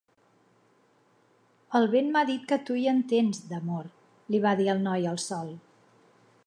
[1.79, 3.93] "El vent m'ha dit que tu hi entens, d'amor",
[4.33, 5.55] li va dir el noi al sol.